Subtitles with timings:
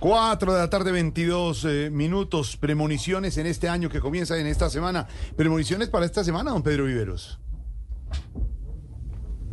[0.00, 2.56] 4 de la tarde, 22 eh, minutos.
[2.56, 5.06] Premoniciones en este año que comienza en esta semana.
[5.36, 7.38] Premoniciones para esta semana, don Pedro Viveros.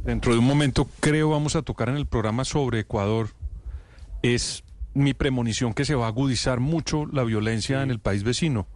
[0.05, 3.31] Dentro de un momento creo vamos a tocar en el programa sobre Ecuador.
[4.23, 4.63] Es
[4.93, 8.67] mi premonición que se va a agudizar mucho la violencia en el país vecino,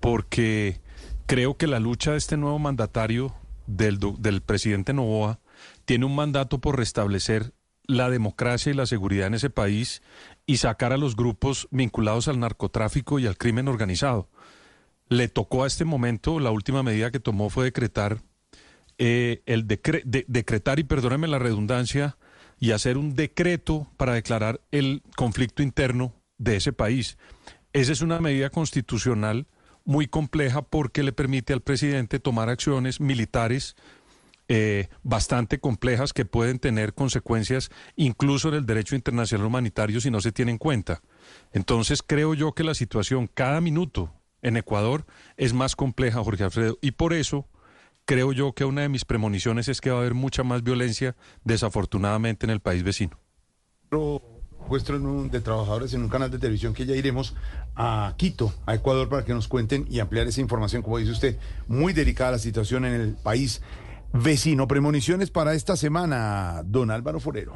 [0.00, 0.80] porque
[1.26, 3.34] creo que la lucha de este nuevo mandatario
[3.66, 5.40] del, del presidente Novoa
[5.84, 7.52] tiene un mandato por restablecer
[7.92, 10.02] la democracia y la seguridad en ese país
[10.46, 14.28] y sacar a los grupos vinculados al narcotráfico y al crimen organizado.
[15.08, 18.22] Le tocó a este momento, la última medida que tomó fue decretar
[18.98, 22.16] eh, el decretar y perdóneme la redundancia
[22.58, 27.18] y hacer un decreto para declarar el conflicto interno de ese país.
[27.72, 29.46] Esa es una medida constitucional
[29.84, 33.74] muy compleja porque le permite al presidente tomar acciones militares
[34.48, 40.20] eh, bastante complejas que pueden tener consecuencias incluso en el derecho internacional humanitario si no
[40.20, 41.00] se tiene en cuenta.
[41.52, 46.78] Entonces creo yo que la situación cada minuto en Ecuador es más compleja, Jorge Alfredo,
[46.82, 47.46] y por eso
[48.04, 51.16] creo yo que una de mis premoniciones es que va a haber mucha más violencia
[51.44, 53.18] desafortunadamente en el país vecino.
[54.68, 57.34] Puesto de trabajadores en un canal de televisión que ya iremos
[57.74, 60.82] a Quito, a Ecuador, para que nos cuenten y ampliar esa información.
[60.82, 63.60] Como dice usted, muy delicada la situación en el país
[64.12, 64.68] vecino.
[64.68, 67.54] Premoniciones para esta semana, don Álvaro Forero.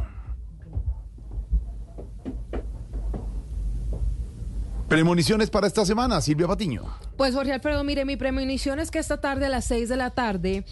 [4.88, 6.84] Premoniciones para esta semana, Silvia Patiño.
[7.16, 10.10] Pues Jorge Alfredo, mire, mi premonición es que esta tarde a las 6 de la
[10.10, 10.64] tarde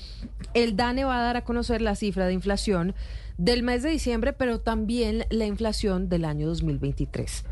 [0.55, 2.95] el DANE va a dar a conocer la cifra de inflación
[3.39, 7.45] del mes de diciembre, pero también la inflación del año 2023.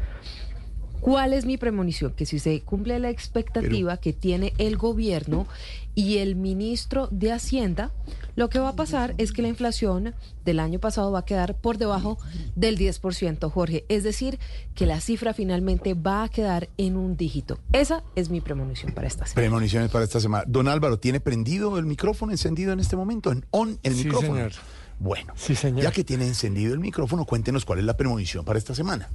[1.03, 2.12] ¿Cuál es mi premonición?
[2.12, 5.48] Que si se cumple la expectativa que tiene el gobierno
[5.97, 7.91] y el ministro de Hacienda,
[8.36, 11.56] lo que va a pasar es que la inflación del año pasado va a quedar
[11.56, 12.19] por debajo
[12.55, 13.84] del 10%, Jorge.
[13.89, 14.39] Es decir,
[14.77, 17.59] que la cifra finalmente va a quedar en un dígito.
[17.72, 19.34] Esa es mi premonición para esta semana.
[19.48, 20.44] Premoniciones para esta semana.
[20.47, 23.32] Don Álvaro, ¿tiene prendido el micrófono encendido en este momento?
[23.32, 24.34] ¿En on el sí, micrófono?
[24.34, 24.53] Señor.
[25.00, 25.82] Bueno, Sí, señor.
[25.82, 29.09] ya que tiene encendido el micrófono, cuéntenos cuál es la premonición para esta semana.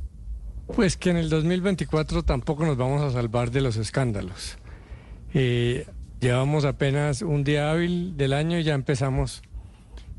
[0.75, 4.57] Pues que en el 2024 tampoco nos vamos a salvar de los escándalos.
[5.33, 5.87] Eh,
[6.19, 9.41] llevamos apenas un día hábil del año y ya empezamos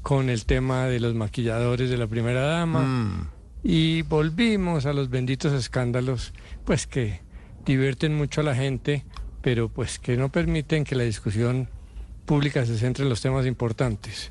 [0.02, 3.28] con el tema de los maquilladores de la primera dama Mm.
[3.62, 6.32] y volvimos a los benditos escándalos,
[6.64, 7.20] pues que
[7.66, 9.04] divierten mucho a la gente,
[9.42, 11.68] pero pues que no permiten que la discusión
[12.24, 14.30] pública se centre en los temas importantes.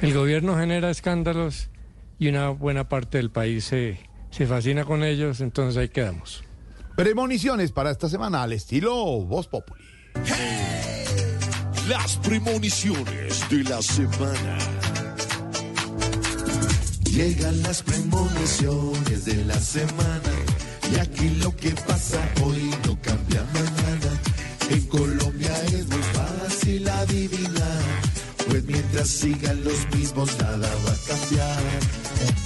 [0.00, 1.70] El gobierno genera escándalos
[2.18, 3.98] y una buena parte del país se,
[4.36, 6.44] se fascina con ellos, entonces ahí quedamos.
[6.94, 9.82] Premoniciones para esta semana al estilo Voz Populi.
[11.88, 14.58] Las premoniciones de la semana.
[17.04, 20.32] Llegan las premoniciones de la semana
[20.92, 24.20] y aquí lo que pasa hoy no cambia mañana.
[24.68, 27.82] En Colombia es muy fácil adivinar,
[28.48, 32.45] pues mientras sigan los mismos nada va a cambiar.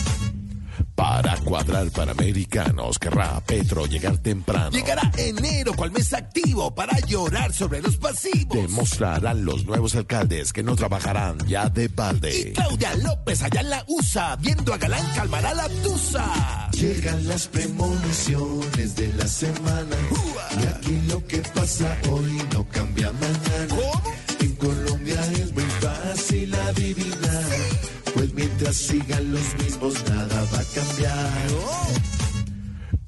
[1.01, 4.69] Para cuadrar Panamericanos querrá Petro llegar temprano.
[4.69, 8.55] Llegará enero cual mes activo para llorar sobre los pasivos.
[8.55, 12.53] Demostrarán los nuevos alcaldes que no trabajarán ya de Y balde.
[12.53, 16.69] Claudia López allá en la USA, viendo a Galán calmará la tusa.
[16.73, 19.97] Llegan las premoniciones de la semana
[20.61, 23.40] y aquí lo que pasa hoy no cambia mañana.
[28.73, 32.01] Sigan los mismos nada va a cambiar.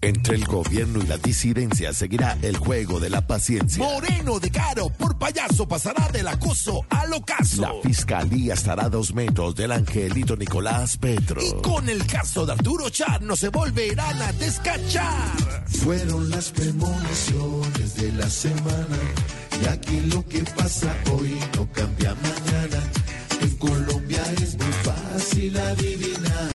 [0.05, 3.84] Entre el gobierno y la disidencia seguirá el juego de la paciencia.
[3.84, 7.62] Moreno de caro por payaso pasará del acoso al ocaso.
[7.62, 11.41] La fiscalía estará a dos metros del angelito Nicolás Petro.
[11.41, 15.69] Y con el caso de Arturo Char no se volverán a descachar.
[15.69, 18.99] Fueron las premoniciones de la semana
[19.62, 23.01] y aquí lo que pasa hoy no cambia mañana.
[23.42, 26.42] En Colombia es muy fácil adivinar.